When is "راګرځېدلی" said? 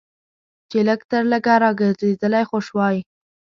1.63-2.43